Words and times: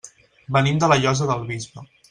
Venim 0.57 0.81
de 0.85 0.89
la 0.93 0.97
Llosa 1.03 1.31
del 1.33 1.47
Bisbe. 1.53 1.89